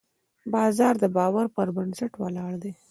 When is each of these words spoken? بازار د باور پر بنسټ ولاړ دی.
بازار 0.53 0.93
د 1.03 1.05
باور 1.17 1.45
پر 1.55 1.67
بنسټ 1.75 2.11
ولاړ 2.21 2.53
دی. 2.63 2.73